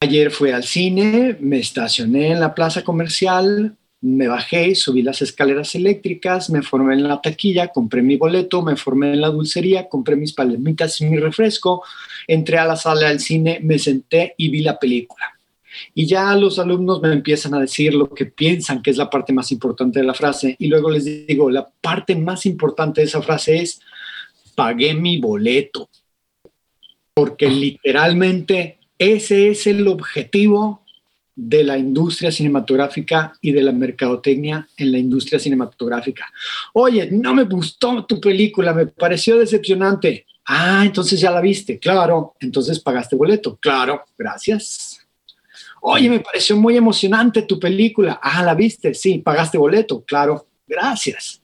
[0.00, 5.74] ayer fui al cine, me estacioné en la plaza comercial, me bajé, subí las escaleras
[5.76, 10.16] eléctricas, me formé en la taquilla, compré mi boleto, me formé en la dulcería, compré
[10.16, 11.84] mis palomitas y mi refresco,
[12.26, 15.26] entré a la sala del cine, me senté y vi la película.
[15.94, 19.32] Y ya los alumnos me empiezan a decir lo que piensan que es la parte
[19.32, 23.22] más importante de la frase y luego les digo, la parte más importante de esa
[23.22, 23.80] frase es,
[24.56, 25.88] pagué mi boleto,
[27.14, 30.81] porque literalmente ese es el objetivo
[31.34, 36.26] de la industria cinematográfica y de la mercadotecnia en la industria cinematográfica.
[36.74, 40.26] Oye, no me gustó tu película, me pareció decepcionante.
[40.46, 44.98] Ah, entonces ya la viste, claro, entonces pagaste boleto, claro, gracias.
[45.80, 48.20] Oye, me pareció muy emocionante tu película.
[48.22, 51.42] Ah, la viste, sí, pagaste boleto, claro, gracias.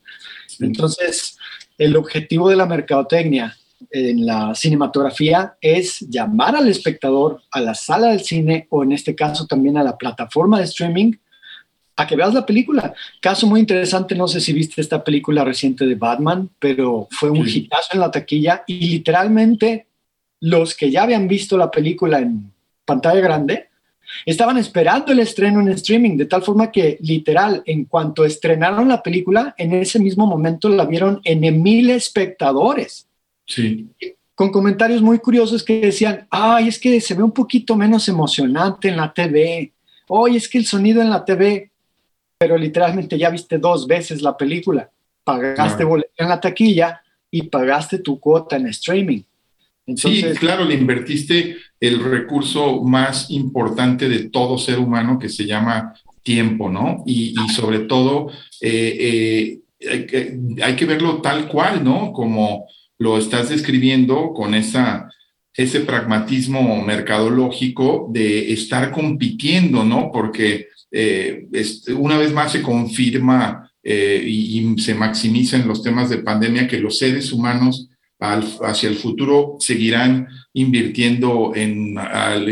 [0.61, 1.37] Entonces,
[1.77, 3.58] el objetivo de la mercadotecnia
[3.91, 9.14] en la cinematografía es llamar al espectador a la sala del cine o en este
[9.14, 11.12] caso también a la plataforma de streaming
[11.97, 12.95] a que veas la película.
[13.21, 17.47] Caso muy interesante, no sé si viste esta película reciente de Batman, pero fue un
[17.47, 19.88] hitazo en la taquilla y literalmente
[20.41, 22.53] los que ya habían visto la película en
[22.85, 23.69] pantalla grande
[24.25, 29.03] estaban esperando el estreno en streaming, de tal forma que literal, en cuanto estrenaron la
[29.03, 33.08] película, en ese mismo momento la vieron en mil espectadores.
[33.48, 33.88] Sí.
[34.34, 38.88] Con comentarios muy curiosos que decían, ay, es que se ve un poquito menos emocionante
[38.88, 39.72] en la TV.
[40.06, 41.72] Oye, es que el sonido en la TV,
[42.38, 44.88] pero literalmente ya viste dos veces la película.
[45.24, 49.22] Pagaste boleto en la taquilla y pagaste tu cuota en streaming.
[49.96, 55.94] sí, claro, le invertiste el recurso más importante de todo ser humano que se llama
[56.22, 57.02] tiempo, ¿no?
[57.06, 58.30] Y, sobre todo,
[58.61, 62.12] eh, eh, hay, que, hay, que, verlo tal cual, ¿no?
[62.12, 62.66] Como
[62.98, 65.08] lo estás describiendo con esa,
[65.54, 70.11] ese pragmatismo mercadológico de estar compitiendo, ¿no?
[70.12, 71.46] Porque eh,
[71.96, 76.78] una vez más se confirma eh, y, se maximiza en los temas de pandemia que
[76.78, 77.88] los seres humanos
[78.20, 81.94] hacia el futuro seguirán invirtiendo en,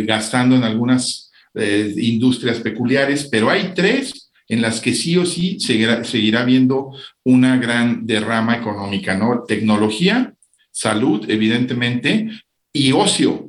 [0.06, 5.58] gastando en algunas eh, industrias peculiares, pero hay tres en las que sí o sí
[5.58, 6.92] seguirá, seguirá habiendo
[7.24, 9.42] una gran derrama económica, ¿no?
[9.46, 10.35] Tecnología,
[10.76, 12.28] salud, evidentemente,
[12.70, 13.48] y ocio.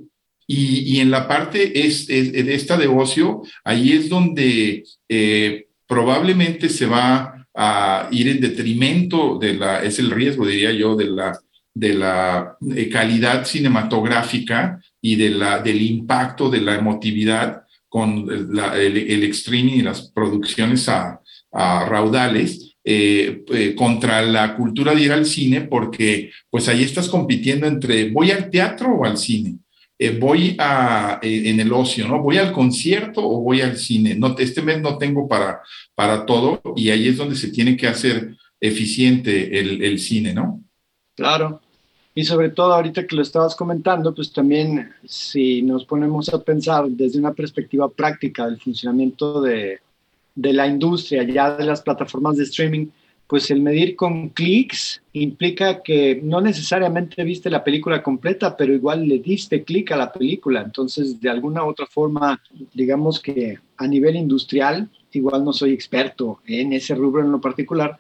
[0.50, 6.86] Y, en la parte es, de esta de ocio, ahí es donde eh, probablemente se
[6.86, 11.38] va a ir en detrimento de la, es el riesgo, diría yo, de la,
[11.74, 18.58] de la eh, calidad cinematográfica y de la, del impacto de la emotividad con el,
[18.58, 21.20] el, streaming y las producciones a,
[21.52, 27.10] a raudales, eh, eh, contra la cultura de ir al cine, porque pues ahí estás
[27.10, 29.58] compitiendo entre voy al teatro o al cine,
[30.00, 32.22] eh, voy a, en el ocio, ¿no?
[32.24, 34.16] Voy al concierto o voy al cine.
[34.16, 35.60] No, este mes no tengo para,
[35.96, 40.64] para todo y ahí es donde se tiene que hacer eficiente el, el cine, ¿no?
[41.14, 41.60] Claro.
[42.16, 46.88] Y sobre todo ahorita que lo estabas comentando, pues también si nos ponemos a pensar
[46.88, 49.82] desde una perspectiva práctica del funcionamiento de,
[50.38, 52.88] de la industria, ya de las plataformas de streaming,
[53.26, 59.06] pues el medir con clics implica que no necesariamente viste la película completa, pero igual
[59.06, 60.62] le diste clic a la película.
[60.62, 62.40] Entonces, de alguna u otra forma,
[62.74, 67.98] digamos que a nivel industrial, igual no soy experto en ese rubro en lo particular,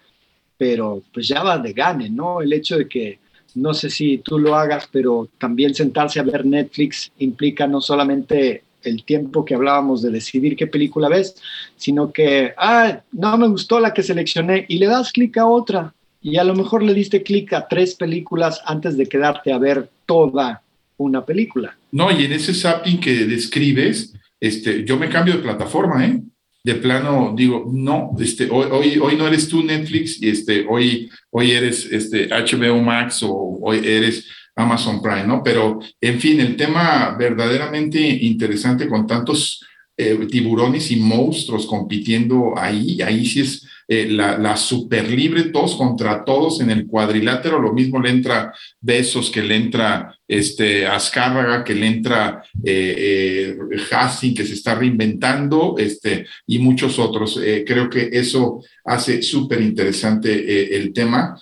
[0.58, 2.42] pero pues ya va de gane, ¿no?
[2.42, 3.20] El hecho de que,
[3.56, 8.64] no sé si tú lo hagas, pero también sentarse a ver Netflix implica no solamente
[8.88, 11.36] el tiempo que hablábamos de decidir qué película ves,
[11.76, 15.94] sino que, ah, no me gustó la que seleccioné y le das clic a otra
[16.22, 19.90] y a lo mejor le diste clic a tres películas antes de quedarte a ver
[20.06, 20.62] toda
[20.98, 21.78] una película.
[21.92, 26.22] No, y en ese zapping que describes, este, yo me cambio de plataforma, ¿eh?
[26.64, 31.52] De plano, digo, no, este, hoy, hoy, no eres tú Netflix, y este, hoy, hoy
[31.52, 35.42] eres este, HBO Max o hoy eres Amazon Prime, ¿no?
[35.44, 39.64] Pero, en fin, el tema verdaderamente interesante con tantos
[40.00, 46.24] eh, tiburones y monstruos compitiendo ahí, ahí sí es eh, la, super libre, todos contra
[46.24, 51.74] todos en el cuadrilátero, lo mismo le entra Besos, que le entra este, Azcárraga, que
[51.74, 57.40] le entra eh, eh que se está reinventando, este, y muchos otros.
[57.66, 61.40] creo que eso hace súper interesante el tema.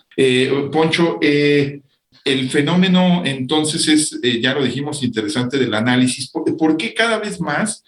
[0.72, 1.20] Poncho,
[2.26, 6.32] el fenómeno entonces es, ya lo dijimos, interesante del análisis.
[6.32, 7.84] ¿Por, qué cada vez más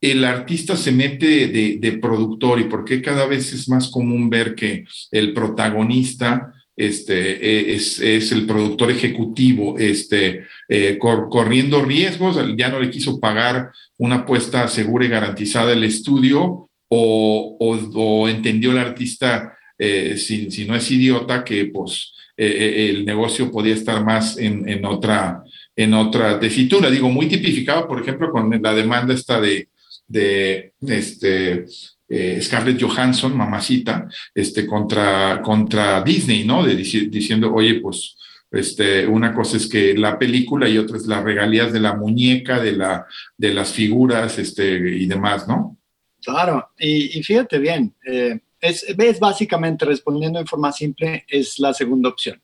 [0.00, 4.54] el artista se mete de, productor y por qué cada vez es más común ver
[4.54, 12.90] que el protagonista este, es, el productor ejecutivo, este, eh, corriendo riesgos, ya no le
[12.90, 20.64] quiso pagar una apuesta segura y garantizada el estudio o, entendió el artista, eh, si,
[20.66, 22.12] no es idiota, que pues
[22.46, 27.88] eh, el negocio podía estar más en, en, otra en otra tesitura, digo, muy tipificado,
[27.88, 29.68] por ejemplo, con la demanda esta de,
[30.06, 31.64] de este,
[32.08, 36.62] eh, Scarlett Johansson, mamacita, este, contra, contra Disney, ¿no?
[36.62, 38.16] De, diciendo, oye, pues
[38.50, 42.60] este, una cosa es que la película y otra es las regalías de la muñeca,
[42.60, 43.06] de, la,
[43.38, 45.78] de las figuras este, y demás, ¿no?
[46.22, 52.08] Claro, y, fíjate bien, eh, es, es, básicamente respondiendo en forma simple, es la segunda
[52.08, 52.40] opción.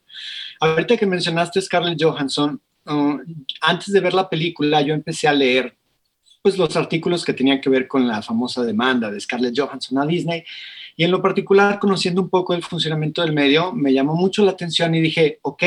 [0.60, 3.18] Ahorita que mencionaste Scarlett Johansson, uh,
[3.60, 5.76] antes de ver la película yo empecé a leer
[6.42, 10.06] pues los artículos que tenían que ver con la famosa demanda de Scarlett Johansson a
[10.06, 10.44] Disney.
[10.96, 14.52] Y en lo particular, conociendo un poco el funcionamiento del medio, me llamó mucho la
[14.52, 15.62] atención y dije, ok,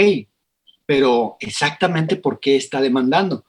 [0.85, 3.45] pero exactamente por qué está demandando.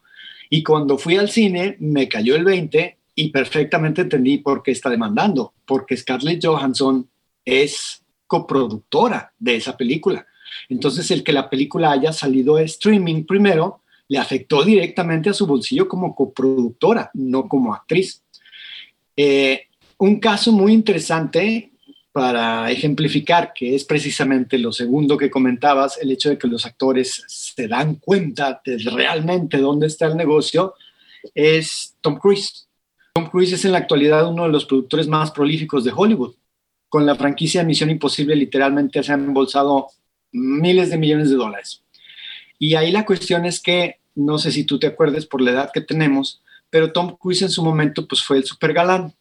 [0.50, 4.88] Y cuando fui al cine, me cayó el 20 y perfectamente entendí por qué está
[4.88, 7.08] demandando, porque Scarlett Johansson
[7.44, 10.26] es coproductora de esa película.
[10.68, 15.46] Entonces, el que la película haya salido a streaming primero le afectó directamente a su
[15.46, 18.22] bolsillo como coproductora, no como actriz.
[19.16, 21.72] Eh, un caso muy interesante
[22.12, 27.24] para ejemplificar, que es precisamente lo segundo que comentabas, el hecho de que los actores
[27.26, 30.74] se dan cuenta de realmente dónde está el negocio,
[31.34, 32.68] es Tom Cruise.
[33.14, 36.34] Tom Cruise es en la actualidad uno de los productores más prolíficos de Hollywood.
[36.88, 39.88] Con la franquicia Misión Imposible literalmente se han embolsado
[40.32, 41.82] miles de millones de dólares.
[42.58, 45.70] Y ahí la cuestión es que no sé si tú te acuerdes por la edad
[45.72, 49.14] que tenemos, pero Tom Cruise en su momento pues fue el super galán,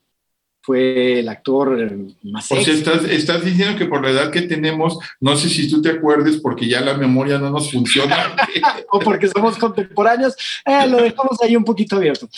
[0.62, 1.91] fue el actor
[2.24, 5.69] más O sea, estás, estás, diciendo que por la edad que tenemos, no sé si
[5.69, 8.36] tú te acuerdes porque ya la memoria no nos funciona.
[8.91, 12.30] o porque somos contemporáneos, eh, lo dejamos ahí un poquito abierto.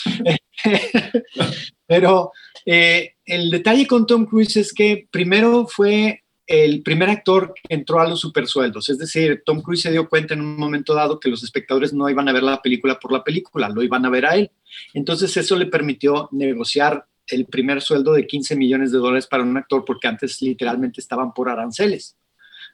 [1.87, 2.31] pero
[2.65, 7.99] eh, el detalle con Tom Cruise es que primero fue el primer actor que entró
[7.99, 8.89] a los supersueldos.
[8.89, 12.09] Es decir, Tom Cruise se dio cuenta en un momento dado que los espectadores no
[12.09, 14.51] iban a ver la película por la película, lo iban a ver a él.
[14.93, 19.57] Entonces eso le permitió negociar el primer sueldo de 15 millones de dólares para un
[19.57, 22.17] actor porque antes literalmente estaban por aranceles.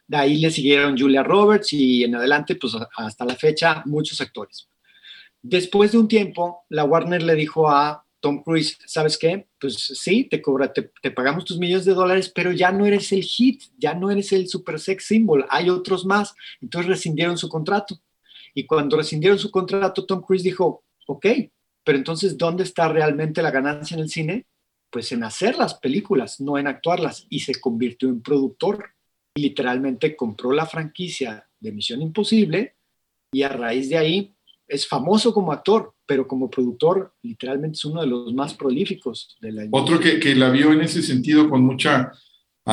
[0.06, 4.68] De ahí le siguieron Julia Roberts y en adelante, pues hasta la fecha, muchos actores.
[5.42, 9.46] Después de un tiempo, la Warner le dijo a Tom Cruise, ¿sabes qué?
[9.58, 10.72] Pues sí, te cobra,
[11.14, 14.48] pagamos tus millones de dólares, pero ya no eres el hit, ya no eres el
[14.48, 16.34] super sex symbol, hay otros más.
[16.60, 17.98] Entonces rescindieron su contrato.
[18.54, 21.26] Y cuando rescindieron su contrato, Tom Cruise dijo, ok,
[21.90, 24.46] pero entonces, ¿dónde está realmente la ganancia en el cine?
[24.92, 27.26] Pues en hacer las películas, no en actuarlas.
[27.28, 28.90] Y se convirtió en productor.
[29.34, 32.76] Y literalmente compró la franquicia de Misión Imposible
[33.32, 34.36] y a raíz de ahí
[34.68, 39.50] es famoso como actor, pero como productor literalmente es uno de los más prolíficos de
[39.50, 39.96] la industria.
[39.96, 42.12] Otro que, que la vio en ese sentido con mucha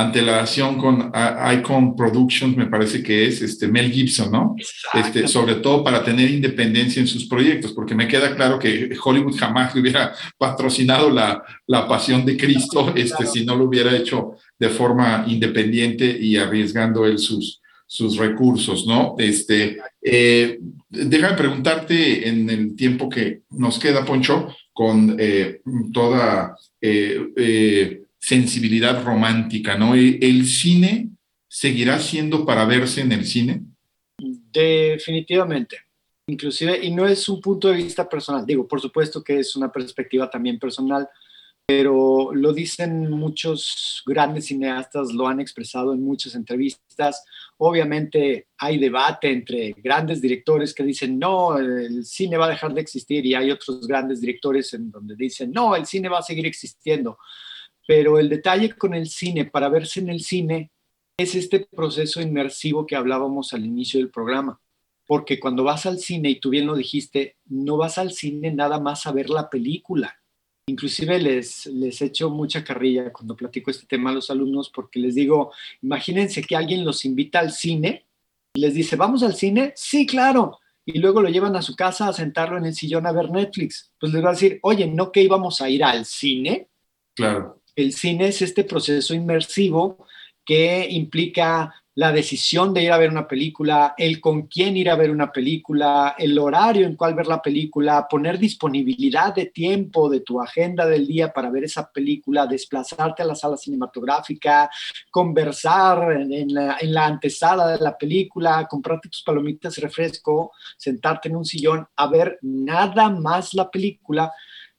[0.01, 1.11] antelación con
[1.53, 4.55] Icon Productions, me parece que es este Mel Gibson, ¿no?
[4.93, 9.35] Este, sobre todo para tener independencia en sus proyectos, porque me queda claro que Hollywood
[9.35, 14.69] jamás hubiera patrocinado la, la pasión de Cristo este, si no lo hubiera hecho de
[14.69, 19.15] forma independiente y arriesgando él sus, sus recursos, ¿no?
[19.17, 28.03] Este, eh, déjame preguntarte en el tiempo que nos queda, Poncho, con eh, toda eh,
[28.19, 29.95] sensibilidad romántica, ¿no?
[29.95, 31.09] ¿El cine
[31.47, 33.63] seguirá siendo para verse en el cine?
[34.17, 35.77] Definitivamente.
[36.27, 39.71] Inclusive, y no es un punto de vista personal, digo, por supuesto que es una
[39.71, 41.07] perspectiva también personal,
[41.65, 47.25] pero lo dicen muchos grandes cineastas, lo han expresado en muchas entrevistas.
[47.57, 52.79] Obviamente hay debate entre grandes directores que dicen, no, el cine va a dejar de
[52.79, 56.45] existir y hay otros grandes directores en donde dicen, no, el cine va a seguir
[56.45, 57.17] existiendo.
[57.87, 60.71] Pero el detalle con el cine, para verse en el cine,
[61.17, 64.61] es este proceso inmersivo que hablábamos al inicio del programa.
[65.07, 68.79] Porque cuando vas al cine, y tú bien lo dijiste, no vas al cine nada
[68.79, 70.15] más a ver la película
[70.69, 75.15] Inclusive les, les echo mucha carrilla cuando platico este tema a los alumnos porque les
[75.15, 78.05] digo, imagínense que alguien los invita al cine
[78.53, 79.71] y les dice, ¿vamos al cine?
[79.77, 80.59] Sí, claro.
[80.85, 83.93] Y luego lo llevan a su casa a sentarlo en el sillón a ver Netflix.
[83.97, 86.67] Pues les va a decir, oye, ¿no que íbamos a ir al cine?
[87.15, 87.61] Claro.
[87.77, 90.07] El cine es este proceso inmersivo
[90.43, 94.95] que implica la decisión de ir a ver una película, el con quién ir a
[94.95, 100.21] ver una película, el horario en cual ver la película, poner disponibilidad de tiempo de
[100.21, 104.71] tu agenda del día para ver esa película, desplazarte a la sala cinematográfica,
[105.11, 111.45] conversar en, la, la antesala de la película, comprarte tus palomitas refresco, sentarte en un
[111.45, 114.33] sillón a ver nada más la película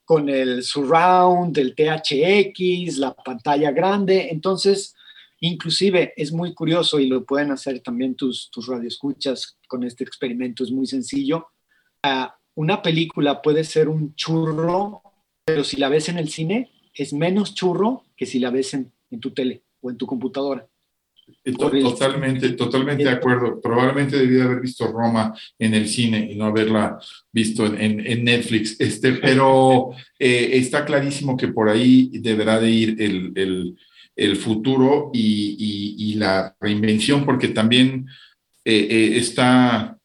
[0.08, 4.28] con el surround, el THX, la pantalla grande.
[4.30, 4.94] Entonces,
[5.40, 10.64] Inclusive es muy curioso y lo pueden hacer también tus, tus radioescuchas con este experimento,
[10.64, 11.46] es muy sencillo.
[12.02, 15.00] Ah, una película puede ser un churro,
[15.44, 18.92] pero si la ves en el cine es menos churro que si la ves en,
[19.20, 20.68] tu tele o en tu computadora.
[21.44, 23.60] Totalmente, totalmente de acuerdo.
[23.60, 26.98] Probablemente debí haber visto Roma en el cine y no haberla
[27.32, 28.78] visto en, Netflix.
[28.78, 33.76] Este, pero eh, está clarísimo que por ahí deberá de ir el,
[34.18, 38.06] el futuro y, la reinvención, porque también
[38.64, 39.96] eh, eh, está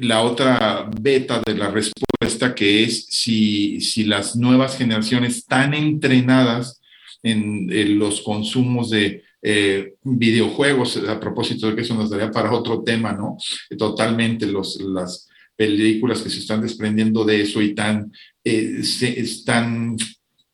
[0.00, 6.80] la otra beta de la respuesta, que es si, si las nuevas generaciones están entrenadas
[7.22, 12.82] en, los consumos de eh, videojuegos, a propósito de que eso nos daría para otro
[12.82, 13.36] tema, ¿no?
[13.78, 18.12] Totalmente los, las películas que se están desprendiendo de eso y tan,
[18.44, 19.96] se, están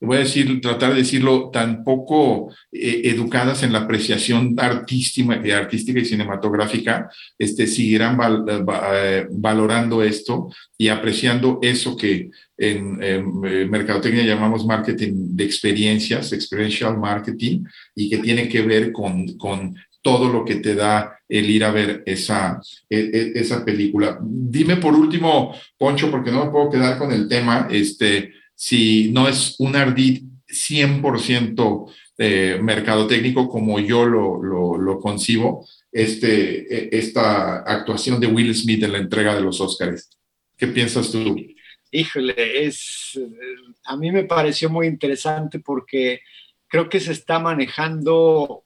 [0.07, 5.53] voy a decir, tratar de decirlo, tan poco eh, educadas en la apreciación artística, eh,
[5.53, 10.49] artística y cinematográfica, este, seguirán eh, valorando esto
[10.79, 12.99] y apreciando eso que en,
[13.69, 20.29] mercadotecnia llamamos marketing de experiencias, experiential marketing, y que tiene que ver con, con todo
[20.29, 24.19] lo que te da el ir a ver esa, e, e, esa película.
[24.23, 29.29] Dime por último, Poncho, porque no me puedo quedar con el tema, este, si no
[29.29, 38.19] es un ardid 100% eh, mercadotécnico como yo lo, lo, concibo, este, e, esta actuación
[38.19, 40.11] de Will Smith en la entrega de los Oscars.
[40.57, 41.37] ¿Qué piensas tú?
[41.91, 43.21] Híjole, es,
[43.85, 46.21] a mí me pareció muy interesante porque
[46.69, 48.65] creo que se está manejando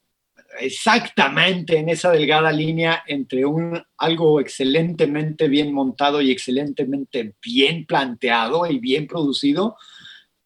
[0.60, 8.66] exactamente en esa delgada línea entre un, algo excelentemente bien montado y excelentemente bien planteado
[8.66, 9.76] y bien producido,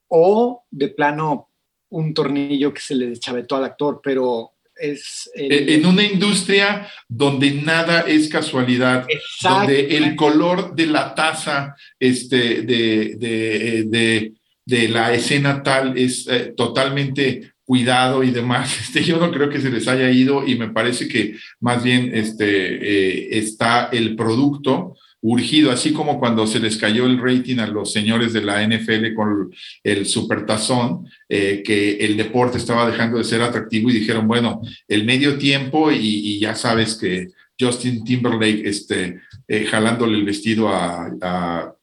[0.09, 1.51] o de plano
[1.91, 5.31] un tornillo que se le deschavetó al actor, pero es...
[5.35, 9.07] En una industria donde nada es casualidad,
[9.43, 14.33] donde el color de la taza este, de, de,
[14.65, 19.61] de, la escena tal es eh, totalmente cuidado y demás, este, yo no creo que
[19.61, 24.97] se les haya ido y me parece que más bien este, eh, está el producto
[25.27, 29.15] urgido, así como cuando se les cayó el rating a los señores de la NFL
[29.15, 29.51] con
[29.83, 35.05] el supertazón, eh, que el deporte estaba dejando de ser atractivo y dijeron, bueno, el
[35.07, 41.74] medio tiempo y, ya sabes que Justin Timberlake este, eh, jalándole el vestido a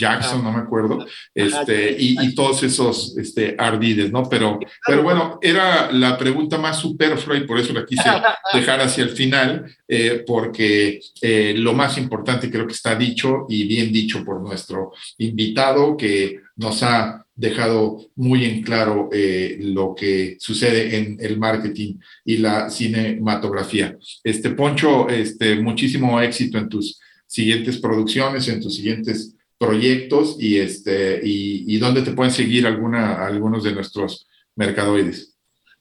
[0.00, 4.28] Jackson, no me acuerdo, este, y, todos esos este, ardides, ¿no?
[4.28, 8.02] Pero, pero bueno, era la pregunta más superflua y por eso la quise
[8.54, 13.68] dejar hacia el final, eh, porque eh, lo más importante creo que está dicho y
[13.68, 20.36] bien dicho por nuestro invitado, que nos ha dejado muy en claro eh, lo que
[20.38, 21.94] sucede en el marketing
[22.24, 23.96] y la cinematografía.
[24.22, 31.20] Este Poncho, este, muchísimo éxito en tus siguientes producciones, en tus siguientes proyectos y, este,
[31.22, 35.36] y, dónde te pueden seguir alguna, algunos de nuestros mercadoides.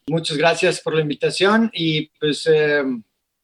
[0.07, 2.83] Muchas gracias por la invitación y pues eh,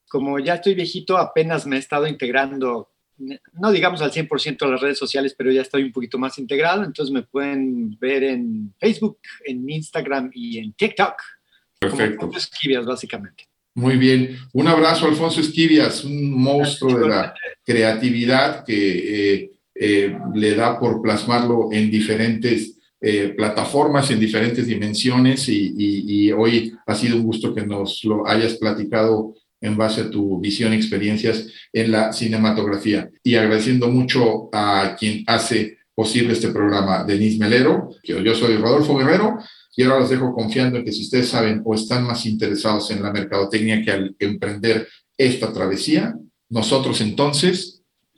[0.10, 4.82] como ya estoy viejito, apenas me he estado integrando, no digamos al 100% a las
[4.82, 9.20] redes sociales, pero ya estoy un poquito más integrado, entonces me pueden ver en Facebook,
[9.46, 11.16] en Instagram y en TikTok.
[11.80, 12.26] Perfecto.
[12.26, 13.48] Alfonso Esquivias, básicamente.
[13.74, 14.38] Muy bien.
[14.52, 17.34] Un abrazo, Alfonso Esquivias, un monstruo de la
[17.64, 19.34] creatividad que...
[19.34, 26.74] Eh, eh, le da por plasmarlo en diferentes eh, plataformas en diferentes dimensiones y, hoy
[26.88, 30.78] ha sido un gusto que nos lo hayas platicado en base a tu visión y
[30.78, 33.10] experiencias en la cinematografía.
[33.22, 39.38] Y agradeciendo mucho a quien hace posible este programa, Denise Melero, yo soy Rodolfo Guerrero,
[39.76, 43.04] y ahora los dejo confiando en que si ustedes saben o están más interesados en
[43.04, 46.16] la mercadotecnia que al emprender esta travesía,
[46.50, 47.75] nosotros entonces